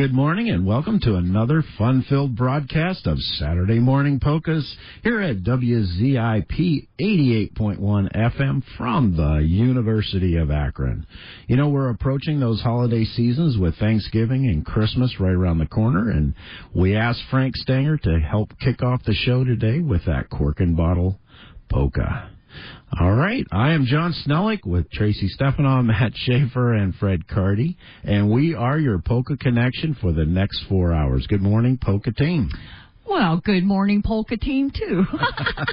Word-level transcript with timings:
Good 0.00 0.14
morning 0.14 0.48
and 0.48 0.64
welcome 0.64 0.98
to 1.00 1.16
another 1.16 1.62
fun-filled 1.76 2.34
broadcast 2.34 3.06
of 3.06 3.18
Saturday 3.18 3.78
Morning 3.80 4.18
Polkas 4.18 4.74
here 5.02 5.20
at 5.20 5.42
WZIP 5.42 6.88
88.1 6.98 8.16
FM 8.16 8.62
from 8.78 9.14
the 9.14 9.44
University 9.46 10.36
of 10.36 10.50
Akron. 10.50 11.06
You 11.48 11.56
know, 11.56 11.68
we're 11.68 11.90
approaching 11.90 12.40
those 12.40 12.62
holiday 12.62 13.04
seasons 13.04 13.58
with 13.58 13.76
Thanksgiving 13.76 14.46
and 14.46 14.64
Christmas 14.64 15.20
right 15.20 15.34
around 15.34 15.58
the 15.58 15.66
corner 15.66 16.08
and 16.08 16.32
we 16.74 16.96
asked 16.96 17.24
Frank 17.30 17.54
Stanger 17.56 17.98
to 17.98 18.20
help 18.20 18.58
kick 18.58 18.82
off 18.82 19.04
the 19.04 19.12
show 19.12 19.44
today 19.44 19.80
with 19.80 20.06
that 20.06 20.30
cork 20.30 20.60
and 20.60 20.74
bottle 20.74 21.20
polka. 21.68 22.30
All 22.98 23.12
right. 23.12 23.46
I 23.52 23.72
am 23.72 23.86
John 23.86 24.12
Snellick 24.26 24.66
with 24.66 24.90
Tracy 24.90 25.28
Stefanow, 25.28 25.82
Matt 25.84 26.12
Schaefer, 26.16 26.74
and 26.74 26.92
Fred 26.96 27.20
Cardy, 27.28 27.76
and 28.02 28.28
we 28.28 28.54
are 28.54 28.78
your 28.80 28.98
Polka 28.98 29.36
Connection 29.36 29.96
for 30.00 30.12
the 30.12 30.24
next 30.24 30.64
four 30.68 30.92
hours. 30.92 31.24
Good 31.28 31.40
morning, 31.40 31.78
Polka 31.80 32.10
team. 32.10 32.50
Well, 33.08 33.40
good 33.44 33.62
morning, 33.62 34.02
Polka 34.04 34.36
team, 34.36 34.72
too. 34.72 35.04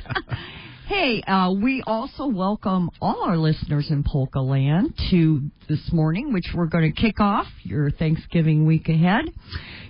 hey, 0.87 1.23
uh, 1.23 1.53
we 1.53 1.81
also 1.87 2.27
welcome 2.27 2.91
all 3.01 3.23
our 3.23 3.37
listeners 3.37 3.87
in 3.89 4.03
Polka 4.03 4.39
Land 4.39 4.93
to 5.09 5.41
this 5.67 5.91
morning, 5.91 6.33
which 6.33 6.51
we're 6.53 6.67
going 6.67 6.93
to 6.93 7.01
kick 7.01 7.19
off 7.19 7.47
your 7.63 7.89
Thanksgiving 7.89 8.67
week 8.67 8.89
ahead. 8.89 9.25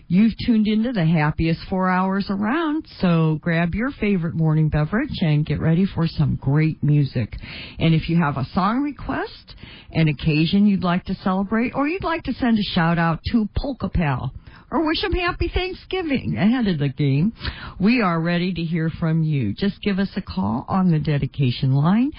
You've 0.09 0.35
tuned 0.45 0.67
into 0.67 0.93
the 0.93 1.05
happiest 1.05 1.59
four 1.69 1.89
hours 1.89 2.27
around, 2.29 2.87
so 3.01 3.39
grab 3.41 3.75
your 3.75 3.91
favorite 3.91 4.35
morning 4.35 4.69
beverage 4.69 5.19
and 5.19 5.45
get 5.45 5.59
ready 5.59 5.85
for 5.85 6.07
some 6.07 6.37
great 6.37 6.81
music. 6.81 7.35
And 7.77 7.93
if 7.93 8.07
you 8.07 8.15
have 8.15 8.37
a 8.37 8.45
song 8.53 8.83
request, 8.83 9.55
an 9.91 10.07
occasion 10.07 10.65
you'd 10.65 10.81
like 10.81 11.03
to 11.05 11.15
celebrate, 11.15 11.75
or 11.75 11.89
you'd 11.89 12.05
like 12.05 12.23
to 12.23 12.31
send 12.33 12.57
a 12.57 12.63
shout 12.63 12.97
out 12.97 13.19
to 13.33 13.49
Polka 13.57 13.89
Pal, 13.89 14.31
or 14.71 14.87
wish 14.87 15.01
them 15.01 15.11
happy 15.11 15.49
Thanksgiving 15.53 16.37
ahead 16.37 16.67
of 16.67 16.79
the 16.79 16.87
game, 16.87 17.33
we 17.77 18.01
are 18.01 18.21
ready 18.21 18.53
to 18.53 18.61
hear 18.61 18.89
from 18.89 19.23
you. 19.23 19.53
Just 19.53 19.81
give 19.81 19.99
us 19.99 20.11
a 20.15 20.21
call 20.21 20.63
on 20.69 20.89
the 20.89 20.99
dedication 20.99 21.73
line, 21.73 22.13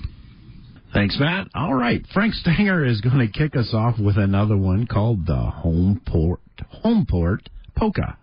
Thanks, 0.93 1.17
Matt. 1.19 1.47
All 1.53 1.73
right. 1.73 2.05
Frank 2.13 2.33
Stanger 2.35 2.85
is 2.85 3.01
going 3.01 3.19
to 3.19 3.27
kick 3.27 3.57
us 3.57 3.73
off 3.73 3.99
with 3.99 4.17
another 4.17 4.55
one 4.55 4.87
called 4.87 5.25
the 5.25 5.35
Home 5.35 6.01
Port, 6.07 6.39
Home 6.83 7.05
Port 7.09 7.49
Polka. 7.75 8.17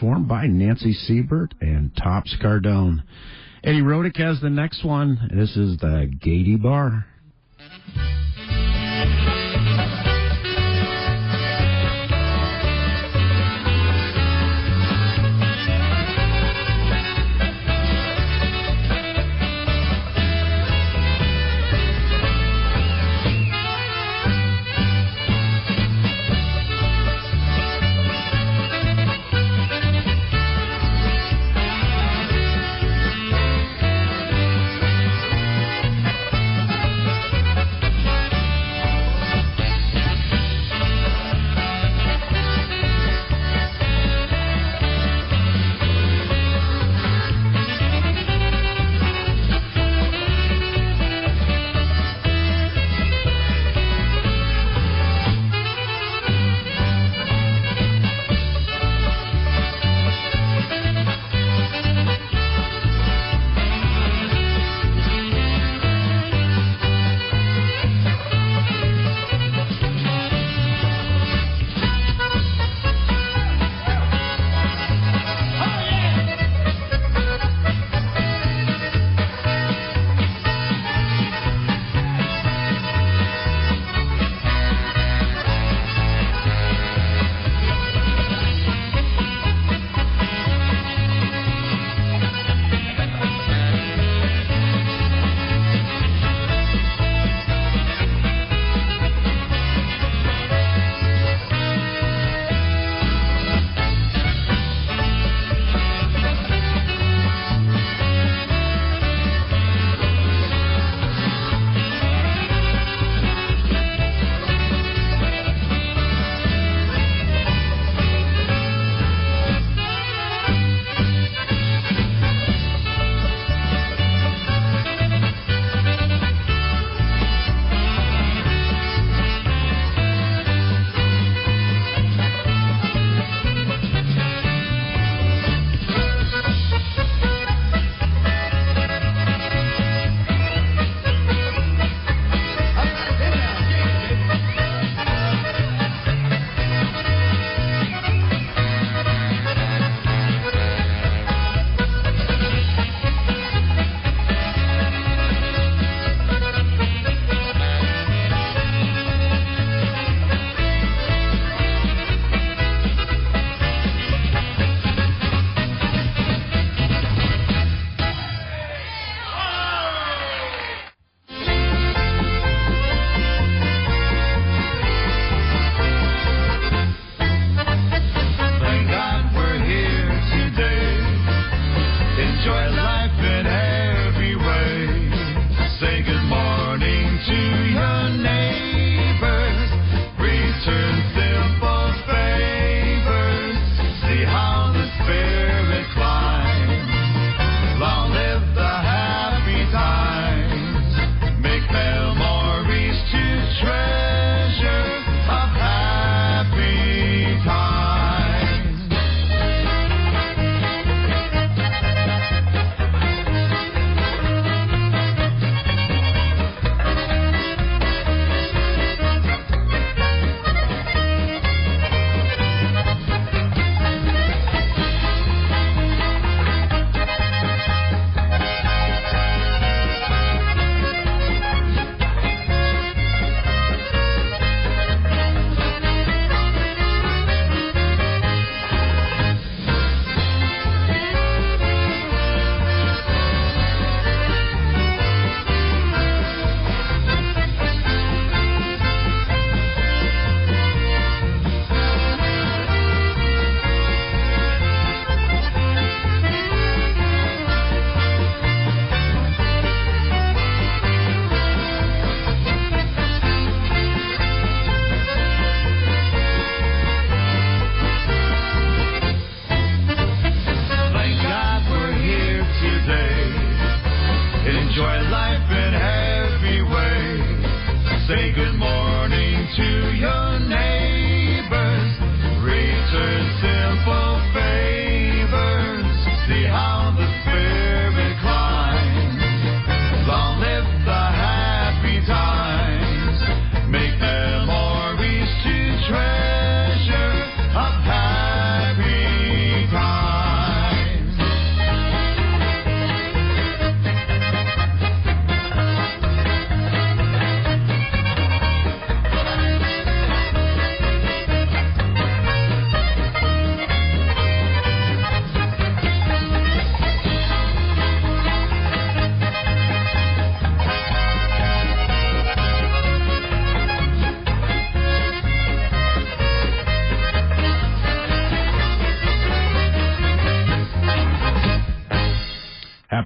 performed 0.00 0.26
by 0.26 0.46
Nancy 0.46 0.94
Siebert 0.94 1.52
and 1.60 1.94
Tops 1.94 2.34
Cardone. 2.42 3.02
Eddie 3.62 3.82
Rodick 3.82 4.16
has 4.16 4.40
the 4.40 4.48
next 4.48 4.82
one. 4.82 5.28
This 5.30 5.54
is 5.58 5.76
the 5.76 6.10
Gady 6.24 6.60
Bar. 6.60 7.04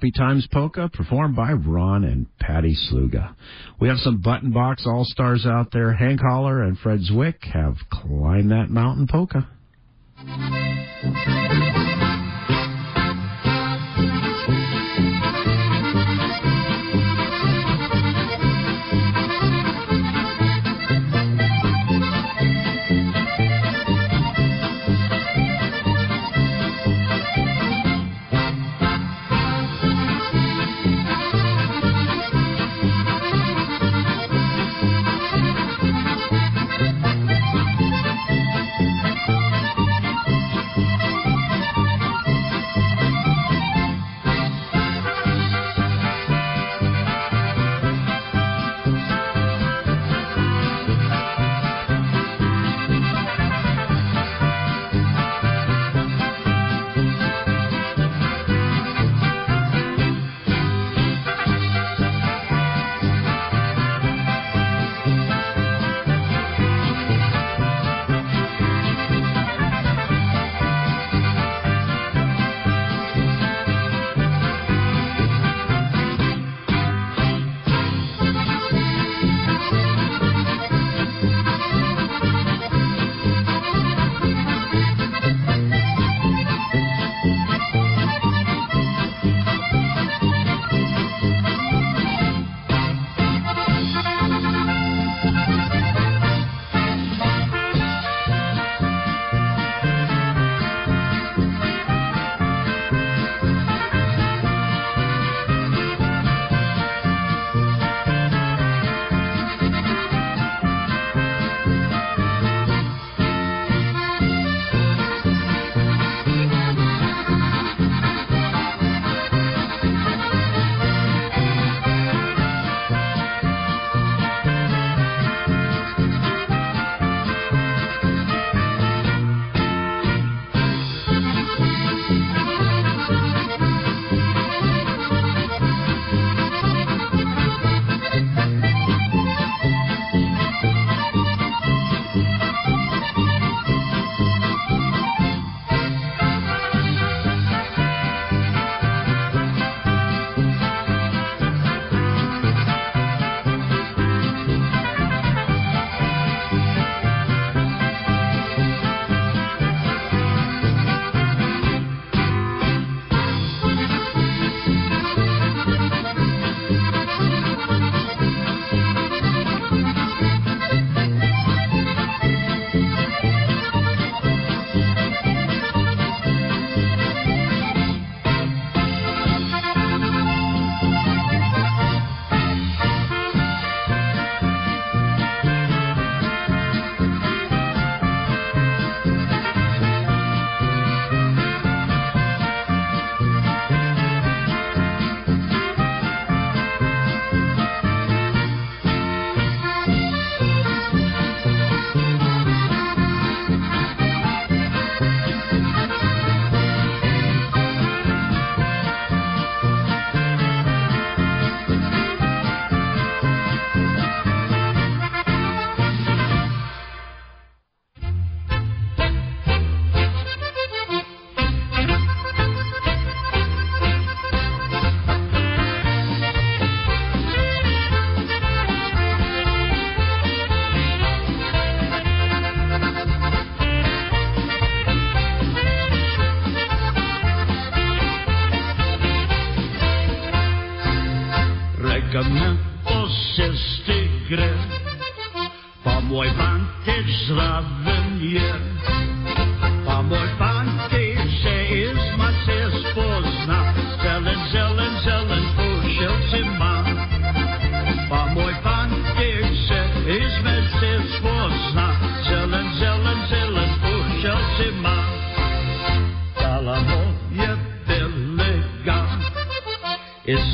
Happy 0.05 0.19
Times 0.19 0.47
Polka, 0.51 0.87
performed 0.93 1.35
by 1.35 1.53
Ron 1.53 2.03
and 2.03 2.27
Patty 2.37 2.75
Sluga. 2.75 3.33
We 3.79 3.87
have 3.87 3.97
some 3.97 4.21
button 4.21 4.51
box 4.51 4.85
all 4.85 5.03
stars 5.03 5.47
out 5.47 5.71
there. 5.71 5.93
Hank 5.93 6.19
Haller 6.21 6.61
and 6.61 6.77
Fred 6.77 7.01
Ziwich 7.01 7.41
have 7.51 7.77
climbed 7.89 8.51
That 8.51 8.69
Mountain 8.69 9.07
Polka. 9.07 9.47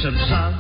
Jestem 0.02 0.30
za 0.30 0.54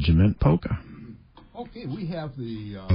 Regiment 0.00 0.40
Polka. 0.40 0.78
Okay, 1.54 1.84
we 1.84 2.06
have 2.06 2.34
the 2.38 2.76
uh, 2.80 2.88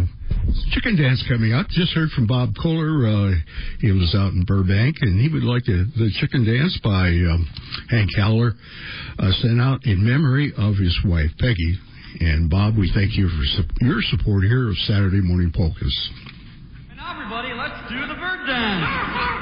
chicken 0.71 0.97
dance 0.97 1.23
coming 1.29 1.53
up. 1.53 1.67
Just 1.69 1.93
heard 1.93 2.09
from 2.09 2.25
Bob 2.25 2.49
Kohler. 2.59 3.05
Uh, 3.05 3.31
he 3.79 3.91
was 3.91 4.15
out 4.17 4.33
in 4.33 4.43
Burbank, 4.43 4.95
and 5.01 5.21
he 5.21 5.29
would 5.29 5.43
like 5.43 5.63
to, 5.65 5.85
the 5.85 6.09
chicken 6.19 6.43
dance 6.45 6.79
by 6.83 7.09
um, 7.09 7.47
Hank 7.91 8.09
Haller 8.17 8.53
uh, 9.19 9.31
sent 9.41 9.61
out 9.61 9.85
in 9.85 10.03
memory 10.03 10.51
of 10.57 10.77
his 10.77 10.97
wife, 11.05 11.29
Peggy. 11.37 11.77
And 12.21 12.49
Bob, 12.49 12.75
we 12.75 12.91
thank 12.95 13.15
you 13.15 13.29
for 13.29 13.43
su- 13.43 13.85
your 13.85 14.01
support 14.01 14.43
here 14.43 14.69
of 14.69 14.77
Saturday 14.89 15.21
Morning 15.21 15.51
Polkas. 15.55 16.09
And 16.89 16.97
now, 16.97 17.13
everybody, 17.13 17.53
let's 17.53 17.87
do 17.87 18.01
the 18.01 18.19
bird 18.19 18.47
dance. 18.47 19.34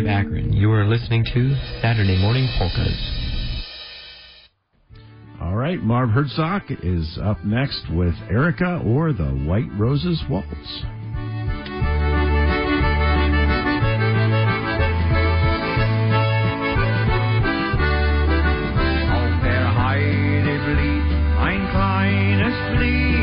Of 0.00 0.06
Akron, 0.06 0.52
you 0.52 0.72
are 0.72 0.86
listening 0.86 1.24
to 1.34 1.54
Saturday 1.82 2.18
Morning 2.20 2.48
Polkas. 2.56 2.96
All 5.42 5.54
right, 5.54 5.78
Marv 5.78 6.10
Herzog 6.10 6.62
is 6.82 7.18
up 7.22 7.44
next 7.44 7.82
with 7.92 8.14
Erica 8.30 8.82
or 8.86 9.12
the 9.12 9.24
White 9.24 9.68
Roses 9.78 10.22
Waltz. 10.30 10.48
Auf 19.10 19.42
der 19.42 19.74
Heide 19.76 20.58
blieb 20.64 21.04
ein 21.38 21.68
kleines 21.70 22.54
Blümelein. 22.76 23.19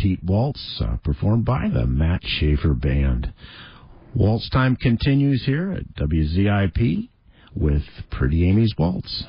Petite 0.00 0.24
Waltz 0.24 0.80
uh, 0.82 0.96
performed 1.04 1.44
by 1.44 1.68
the 1.68 1.84
Matt 1.86 2.22
Schaefer 2.24 2.72
Band. 2.72 3.34
Waltz 4.14 4.48
time 4.48 4.74
continues 4.76 5.44
here 5.44 5.72
at 5.72 5.94
WZIP 5.96 7.10
with 7.54 7.82
Pretty 8.10 8.48
Amy's 8.48 8.72
Waltz. 8.78 9.24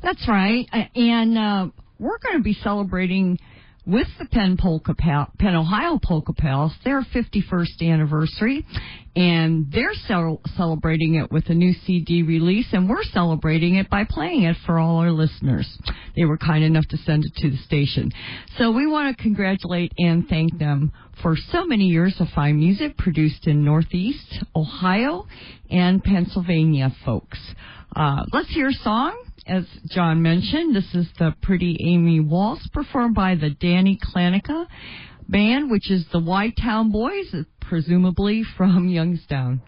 That's 0.00 0.28
right. 0.28 0.64
Uh, 0.72 0.84
And 0.94 1.36
uh, 1.36 1.66
we're 1.98 2.18
going 2.18 2.36
to 2.36 2.42
be 2.42 2.54
celebrating 2.54 3.38
with 3.84 4.06
the 4.20 4.26
Penn 4.26 4.56
Polka 4.60 4.94
Penn 4.94 5.54
Ohio 5.56 5.98
Polka 6.00 6.34
Pals 6.34 6.72
their 6.84 7.02
51st 7.02 7.82
anniversary, 7.82 8.64
and 9.16 9.70
they're 9.72 9.94
cel- 10.06 10.40
celebrating 10.56 11.16
it 11.16 11.32
with 11.32 11.48
a 11.48 11.54
new 11.54 11.72
CD 11.84 12.22
release, 12.22 12.66
and 12.72 12.88
we're 12.88 13.02
celebrating 13.02 13.74
it 13.76 13.90
by 13.90 14.04
playing 14.08 14.44
it 14.44 14.56
for 14.64 14.78
all 14.78 14.98
our 14.98 15.10
listeners. 15.10 15.78
They 16.16 16.24
were 16.24 16.38
kind 16.38 16.62
enough 16.62 16.86
to 16.88 16.96
send 16.98 17.24
it 17.24 17.34
to 17.36 17.50
the 17.50 17.56
station, 17.58 18.12
so 18.58 18.70
we 18.70 18.86
want 18.86 19.16
to 19.16 19.22
congratulate 19.22 19.92
and 19.98 20.28
thank 20.28 20.58
them 20.58 20.92
for 21.22 21.36
so 21.36 21.66
many 21.66 21.86
years 21.86 22.16
of 22.20 22.28
fine 22.34 22.58
music 22.58 22.96
produced 22.96 23.46
in 23.46 23.64
Northeast 23.64 24.42
Ohio 24.54 25.26
and 25.70 26.02
Pennsylvania, 26.02 26.94
folks. 27.04 27.38
Uh, 27.94 28.24
let's 28.32 28.48
hear 28.54 28.68
a 28.68 28.72
song. 28.72 29.16
As 29.46 29.64
John 29.90 30.22
mentioned, 30.22 30.76
this 30.76 30.94
is 30.94 31.08
the 31.18 31.34
Pretty 31.42 31.76
Amy 31.80 32.20
Waltz 32.20 32.68
performed 32.68 33.14
by 33.14 33.34
the 33.34 33.50
Danny 33.50 33.98
Klanica 33.98 34.66
band, 35.30 35.70
which 35.70 35.90
is 35.90 36.04
the 36.12 36.20
White 36.20 36.56
Town 36.60 36.90
Boys, 36.90 37.34
presumably 37.60 38.42
from 38.56 38.88
Youngstown. 38.88 39.62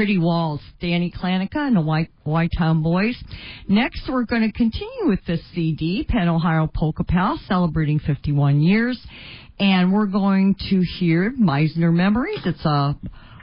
Pretty 0.00 0.16
Walls, 0.16 0.62
Danny 0.80 1.12
Klanica 1.14 1.56
and 1.56 1.76
the 1.76 1.82
White 1.82 2.08
White 2.24 2.52
Town 2.56 2.82
Boys. 2.82 3.22
Next, 3.68 4.08
we're 4.08 4.24
going 4.24 4.50
to 4.50 4.50
continue 4.50 5.08
with 5.08 5.22
this 5.26 5.42
CD, 5.54 6.06
Penn 6.08 6.26
Ohio 6.26 6.70
Polka 6.74 7.04
Pal, 7.04 7.38
celebrating 7.46 7.98
51 7.98 8.62
years, 8.62 8.98
and 9.58 9.92
we're 9.92 10.06
going 10.06 10.54
to 10.70 10.80
hear 10.98 11.34
Meisner 11.38 11.92
Memories. 11.92 12.40
It's 12.46 12.64
a 12.64 12.96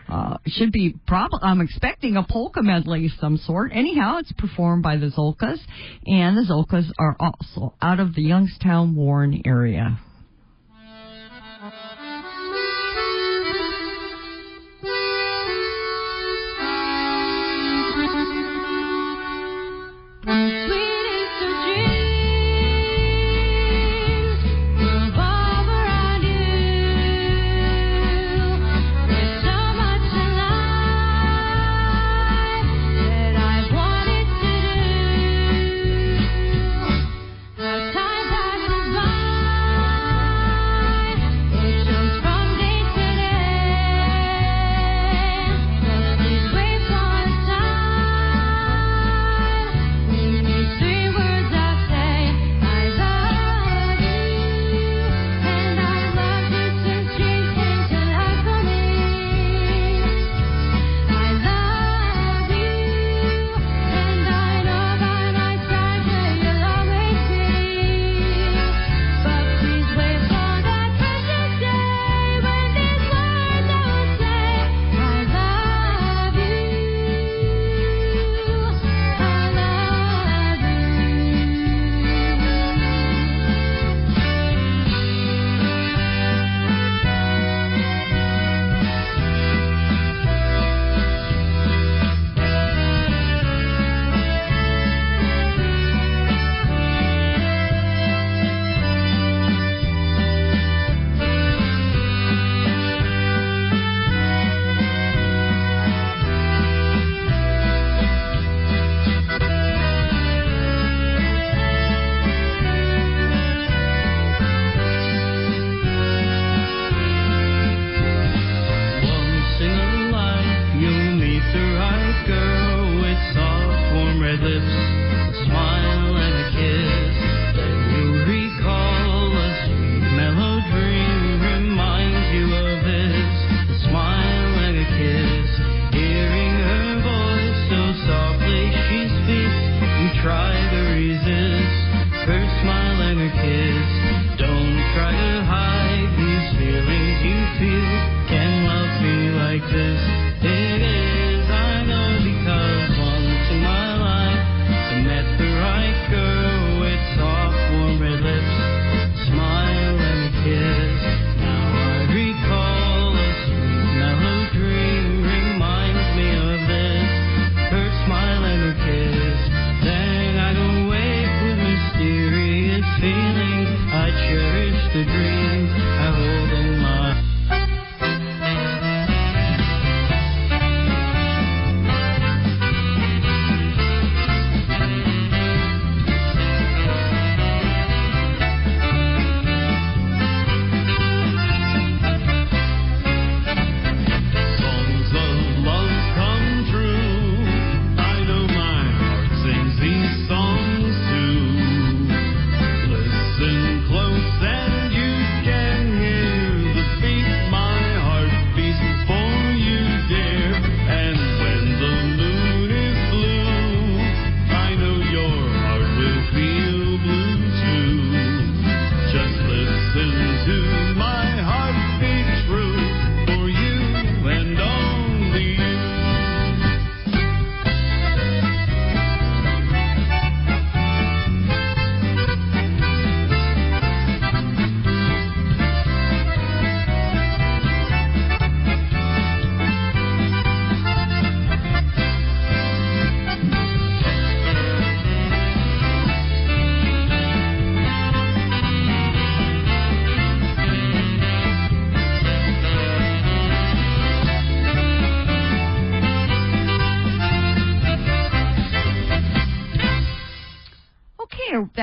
uh, 0.09 0.37
should 0.47 0.71
be 0.71 0.95
probably. 1.05 1.37
I'm 1.43 1.61
expecting 1.61 2.17
a 2.17 2.23
polka 2.23 2.63
medley 2.63 3.05
of 3.05 3.11
some 3.21 3.37
sort. 3.37 3.71
Anyhow, 3.71 4.17
it's 4.17 4.31
performed 4.31 4.81
by 4.81 4.97
the 4.97 5.11
Zolkas, 5.11 5.59
and 6.07 6.35
the 6.35 6.41
Zolkas 6.41 6.89
are 6.97 7.15
also 7.19 7.75
out 7.83 7.99
of 7.99 8.15
the 8.15 8.23
Youngstown, 8.23 8.95
Warren 8.95 9.43
area. 9.45 9.99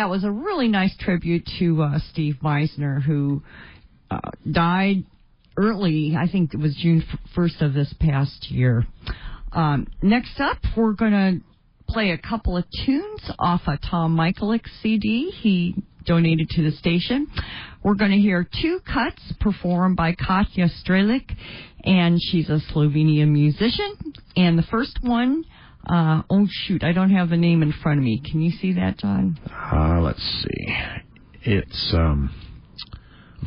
That 0.05 0.11
was 0.11 0.22
a 0.22 0.30
really 0.30 0.68
nice 0.68 0.94
tribute 1.00 1.48
to 1.59 1.82
uh, 1.82 1.98
Steve 2.11 2.36
Meisner, 2.44 3.02
who 3.02 3.42
uh, 4.11 4.18
died 4.52 5.05
early. 5.57 6.14
I 6.14 6.30
think 6.30 6.52
it 6.52 6.61
was 6.61 6.76
June 6.76 7.02
first 7.34 7.62
of 7.62 7.72
this 7.72 7.94
past 8.00 8.50
year. 8.50 8.84
Um, 9.50 9.86
next 10.02 10.38
up, 10.40 10.59
we're 10.76 10.92
gonna 10.92 11.38
play 11.88 12.11
a 12.11 12.18
couple 12.18 12.55
of 12.55 12.66
tunes 12.84 13.30
off 13.38 13.62
a 13.66 13.78
Tom 13.78 14.14
Michaelik 14.14 14.66
CD. 14.82 15.30
He 15.30 15.74
donated 16.05 16.50
to 16.50 16.62
the 16.62 16.72
station. 16.72 17.26
We're 17.82 17.94
going 17.94 18.11
to 18.11 18.18
hear 18.18 18.46
two 18.61 18.80
cuts 18.80 19.22
performed 19.40 19.96
by 19.96 20.14
Katja 20.14 20.68
Strelic, 20.84 21.34
and 21.82 22.18
she's 22.20 22.50
a 22.50 22.61
Slovenian 22.74 23.28
musician. 23.28 23.94
And 24.36 24.59
the 24.59 24.64
first 24.70 24.98
one, 25.00 25.44
uh, 25.87 26.22
oh 26.30 26.47
shoot, 26.51 26.82
I 26.82 26.93
don't 26.93 27.11
have 27.11 27.28
the 27.28 27.37
name 27.37 27.62
in 27.62 27.72
front 27.82 27.99
of 27.99 28.05
me. 28.05 28.20
Can 28.24 28.41
you 28.41 28.51
see 28.51 28.74
that, 28.74 28.99
John? 28.99 29.39
Uh, 29.51 30.01
let's 30.01 30.22
see. 30.43 30.74
It's 31.43 31.93
um, 31.95 32.30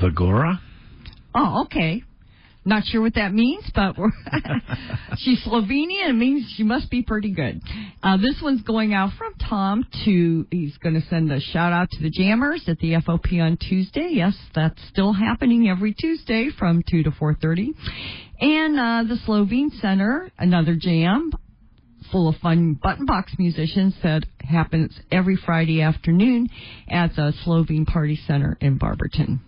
Vagora. 0.01 0.59
Oh, 1.33 1.63
okay. 1.65 2.03
Not 2.67 2.83
sure 2.83 3.01
what 3.01 3.15
that 3.15 3.33
means, 3.33 3.63
but 3.73 3.97
we're 3.97 4.11
she's 5.17 5.41
Slovenian. 5.45 6.09
It 6.09 6.15
means 6.15 6.53
she 6.57 6.63
must 6.63 6.91
be 6.91 7.01
pretty 7.01 7.31
good. 7.31 7.61
Uh, 8.03 8.17
this 8.17 8.39
one's 8.43 8.61
going 8.61 8.93
out 8.93 9.11
from 9.17 9.33
Tom 9.35 9.85
to. 10.03 10.45
He's 10.51 10.77
going 10.77 10.95
to 10.95 11.07
send 11.07 11.31
a 11.31 11.39
shout 11.39 11.71
out 11.71 11.89
to 11.91 12.03
the 12.03 12.09
Jammers 12.09 12.65
at 12.67 12.77
the 12.79 12.95
FOP 12.95 13.41
on 13.41 13.57
Tuesday. 13.57 14.09
Yes, 14.11 14.35
that's 14.53 14.79
still 14.89 15.13
happening 15.13 15.69
every 15.69 15.93
Tuesday 15.93 16.49
from 16.59 16.83
two 16.89 17.03
to 17.03 17.11
four 17.11 17.35
thirty, 17.35 17.73
and 18.41 18.77
uh, 18.77 19.03
the 19.07 19.17
Slovene 19.25 19.71
Center, 19.79 20.29
another 20.37 20.75
jam 20.75 21.31
full 22.11 22.27
of 22.27 22.35
fun 22.37 22.73
button 22.73 23.05
box 23.05 23.33
musicians 23.37 23.95
that 24.03 24.23
happens 24.39 24.99
every 25.11 25.35
Friday 25.35 25.81
afternoon 25.81 26.47
at 26.89 27.15
the 27.15 27.33
Slovene 27.43 27.85
Party 27.85 28.19
Center 28.27 28.57
in 28.61 28.77
Barberton. 28.77 29.41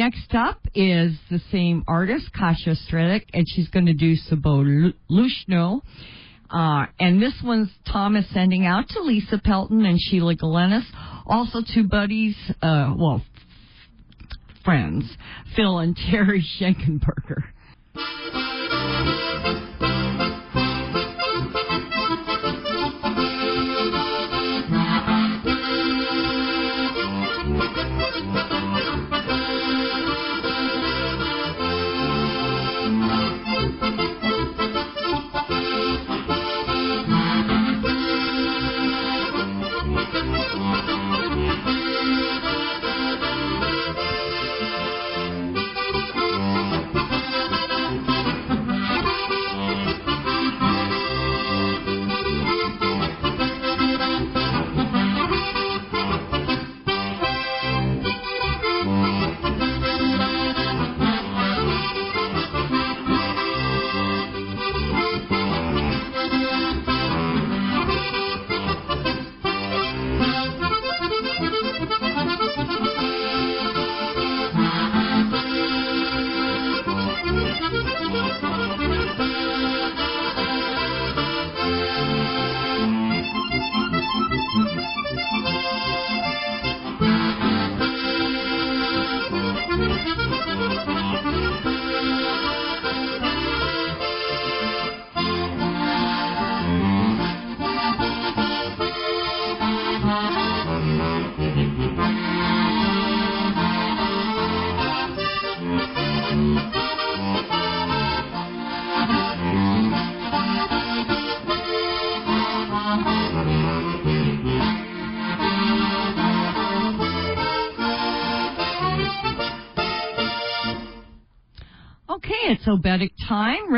Next 0.00 0.34
up 0.34 0.66
is 0.74 1.12
the 1.30 1.38
same 1.52 1.84
artist, 1.86 2.30
Kasia 2.32 2.74
Stredic, 2.88 3.26
and 3.34 3.44
she's 3.46 3.68
going 3.68 3.84
to 3.84 3.92
do 3.92 4.16
Sabo 4.16 4.64
Lushno. 5.10 5.82
Uh, 6.48 6.86
and 6.98 7.20
this 7.20 7.34
one's 7.44 7.68
Tom 7.86 8.16
is 8.16 8.24
sending 8.32 8.64
out 8.64 8.88
to 8.88 9.02
Lisa 9.02 9.38
Pelton 9.44 9.84
and 9.84 10.00
Sheila 10.00 10.36
Galenis, 10.36 10.86
also 11.26 11.58
two 11.74 11.86
buddies, 11.86 12.34
uh, 12.62 12.94
well, 12.96 13.22
friends, 14.64 15.04
Phil 15.54 15.78
and 15.78 15.94
Terry 15.94 16.42
Schenkenberger. 16.58 17.42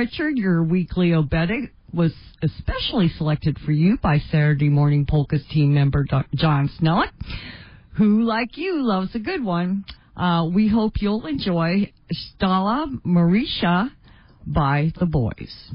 Richard, 0.03 0.36
your 0.36 0.64
weekly 0.64 1.11
obedic 1.11 1.70
was 1.94 2.12
especially 2.42 3.09
selected 3.16 3.57
for 3.64 3.70
you 3.70 3.98
by 4.03 4.18
Saturday 4.32 4.68
Morning 4.68 5.07
Polka's 5.07 5.44
team 5.48 5.72
member 5.74 6.05
John 6.34 6.68
Snellick, 6.80 7.12
who, 7.96 8.24
like 8.24 8.57
you, 8.57 8.82
loves 8.82 9.14
a 9.14 9.20
good 9.20 9.44
one. 9.44 9.84
Uh, 10.16 10.48
we 10.53 10.66
hope 10.66 10.94
you'll 10.96 11.24
enjoy 11.26 11.92
Stala 12.12 13.00
Marisha 13.07 13.92
by 14.44 14.92
the 14.98 15.07
boys. 15.07 15.70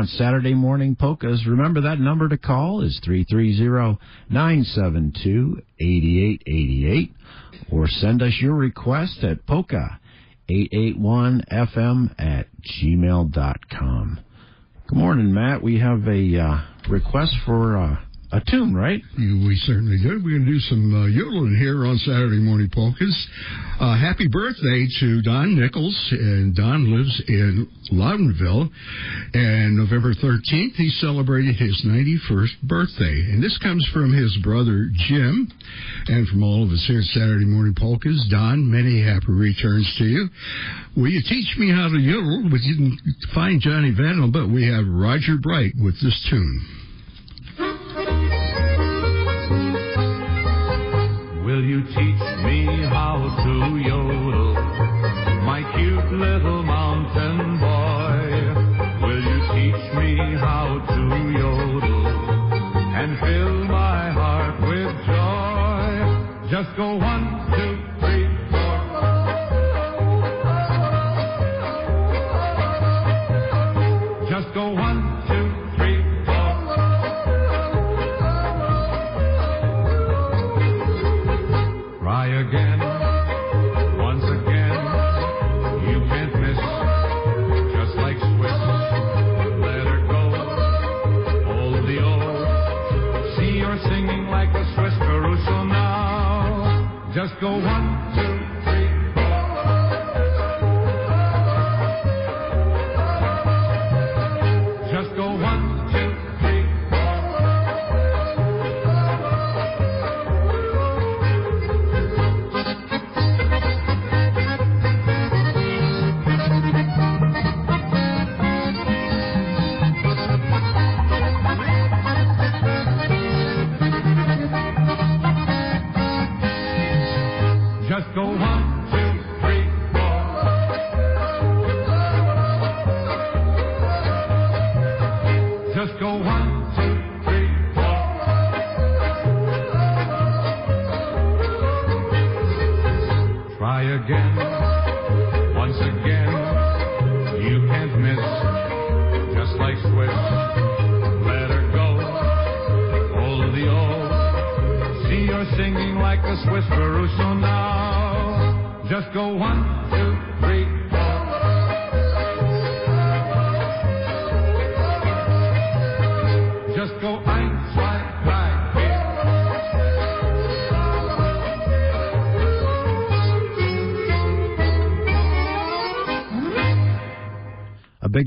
On 0.00 0.06
Saturday 0.06 0.54
Morning 0.54 0.96
Polkas. 0.96 1.44
Remember 1.46 1.82
that 1.82 2.00
number 2.00 2.26
to 2.26 2.38
call 2.38 2.80
is 2.80 2.98
three 3.04 3.22
three 3.22 3.54
zero 3.54 3.98
nine 4.30 4.64
seven 4.64 5.12
two 5.22 5.60
eighty 5.78 6.24
eight 6.24 6.42
eighty 6.46 6.86
eight, 6.90 7.12
or 7.70 7.86
send 7.86 8.22
us 8.22 8.32
your 8.40 8.54
request 8.54 9.22
at 9.22 9.46
polka 9.46 10.00
eight 10.48 10.70
eight 10.72 10.98
one 10.98 11.44
fm 11.52 12.14
at 12.18 12.46
gmail 12.82 13.30
dot 13.30 13.58
com. 13.68 14.20
Good 14.88 14.96
morning, 14.96 15.34
Matt. 15.34 15.62
We 15.62 15.80
have 15.80 16.08
a 16.08 16.38
uh, 16.38 16.60
request 16.88 17.36
for 17.44 17.76
uh, 17.76 17.96
a 18.32 18.40
tune, 18.48 18.74
right? 18.74 19.02
We 19.18 19.56
certainly 19.66 19.98
did. 19.98 20.22
We're 20.22 20.38
going 20.38 20.46
to 20.46 20.52
do 20.52 20.58
some 20.60 20.94
uh, 20.94 21.06
yodeling 21.06 21.56
here 21.58 21.84
on 21.84 21.98
Saturday 21.98 22.38
Morning 22.38 22.70
Polkas. 22.72 23.10
Uh, 23.80 23.98
happy 23.98 24.28
birthday 24.28 24.86
to 25.00 25.22
Don 25.22 25.58
Nichols. 25.58 25.96
And 26.12 26.54
Don 26.54 26.94
lives 26.94 27.22
in 27.26 27.66
Loudonville. 27.90 28.70
And 29.34 29.76
November 29.76 30.14
13th, 30.14 30.78
he 30.78 30.90
celebrated 31.00 31.56
his 31.56 31.82
91st 31.84 32.62
birthday. 32.62 33.34
And 33.34 33.42
this 33.42 33.58
comes 33.58 33.84
from 33.92 34.12
his 34.14 34.36
brother 34.44 34.86
Jim 35.08 35.50
and 36.06 36.28
from 36.28 36.44
all 36.44 36.62
of 36.62 36.70
us 36.70 36.84
here 36.86 37.00
at 37.00 37.10
Saturday 37.10 37.46
Morning 37.46 37.74
Polkas. 37.74 38.28
Don, 38.30 38.70
many 38.70 39.02
happy 39.02 39.32
returns 39.32 39.92
to 39.98 40.04
you. 40.04 40.28
Will 40.96 41.10
you 41.10 41.22
teach 41.26 41.58
me 41.58 41.70
how 41.74 41.88
to 41.88 41.98
yodel? 41.98 42.46
We 42.46 42.62
didn't 42.62 43.00
find 43.34 43.60
Johnny 43.60 43.90
Vadnal, 43.90 44.32
but 44.32 44.46
we 44.48 44.70
have 44.70 44.86
Roger 44.86 45.36
Bright 45.36 45.74
with 45.82 45.94
this 46.00 46.14
tune. 46.30 46.79
Will 51.60 51.66
you 51.66 51.82
teach 51.82 52.24
me 52.42 52.64
how 52.88 53.20
to 53.44 53.76
yodel, 53.76 54.54
my 55.44 55.60
cute 55.76 56.10
little 56.10 56.62
mountain 56.62 57.60
boy? 57.60 59.06
Will 59.06 59.22
you 59.22 59.40
teach 59.52 59.82
me 59.92 60.16
how 60.40 60.80
to 60.88 61.00
yodel 61.38 62.06
and 62.96 63.18
fill 63.20 63.64
my 63.64 64.10
heart 64.10 64.58
with 64.62 64.88
joy? 65.04 66.48
Just 66.50 66.74
go 66.78 66.96
one, 66.96 67.29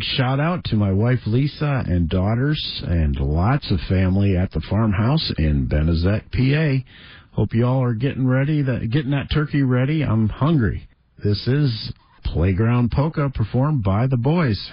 shout 0.04 0.40
out 0.40 0.64
to 0.66 0.76
my 0.76 0.92
wife 0.92 1.20
Lisa 1.26 1.84
and 1.88 2.10
daughters 2.10 2.82
and 2.86 3.16
lots 3.16 3.72
of 3.72 3.80
family 3.90 4.38
at 4.38 4.52
the 4.52 4.62
farmhouse 4.70 5.32
in 5.38 5.68
Benezette, 5.68 6.32
PA. 6.32 6.86
Hope 7.32 7.54
you 7.54 7.66
all 7.66 7.84
are 7.84 7.94
getting 7.94 8.28
ready, 8.28 8.62
that, 8.62 8.90
getting 8.92 9.12
that 9.12 9.30
turkey 9.34 9.64
ready. 9.64 10.04
I'm 10.04 10.30
hungry. 10.30 10.88
This 11.24 11.48
is 11.48 11.94
Playground 12.26 12.92
Polka 12.92 13.30
performed 13.34 13.84
by 13.84 14.08
the 14.08 14.18
boys. 14.18 14.72